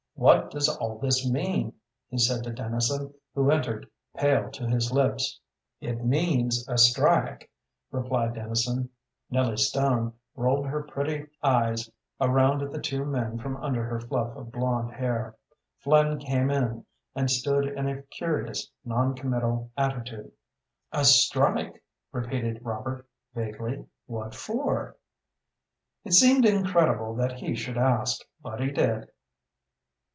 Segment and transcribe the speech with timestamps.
[0.15, 1.73] "What does all this mean?"
[2.07, 5.39] he said to Dennison, who entered, pale to his lips.
[5.79, 7.49] "It means a strike,"
[7.89, 8.91] replied Dennison.
[9.31, 14.35] Nellie Stone rolled her pretty eyes around at the two men from under her fluff
[14.37, 15.37] of blond hair.
[15.79, 20.31] Flynn came in and stood in a curious, non committal attitude.
[20.91, 23.87] "A strike!" repeated Robert, vaguely.
[24.05, 24.97] "What for?"
[26.05, 29.09] It seemed incredible that he should ask, but he did.